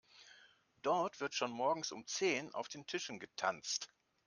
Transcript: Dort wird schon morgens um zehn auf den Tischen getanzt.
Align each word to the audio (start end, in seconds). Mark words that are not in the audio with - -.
Dort 0.81 1.19
wird 1.19 1.35
schon 1.35 1.51
morgens 1.51 1.91
um 1.91 2.07
zehn 2.07 2.51
auf 2.55 2.67
den 2.67 2.87
Tischen 2.87 3.19
getanzt. 3.19 3.91